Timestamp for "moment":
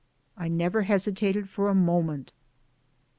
1.75-2.33